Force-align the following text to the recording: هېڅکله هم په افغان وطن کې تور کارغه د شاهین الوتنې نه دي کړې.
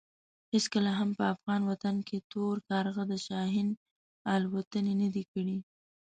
هېڅکله 0.53 0.91
هم 0.99 1.09
په 1.17 1.23
افغان 1.33 1.61
وطن 1.71 1.95
کې 2.07 2.17
تور 2.31 2.55
کارغه 2.69 3.03
د 3.07 3.13
شاهین 3.27 3.69
الوتنې 4.35 4.93
نه 5.01 5.09
دي 5.15 5.23
کړې. 5.31 5.57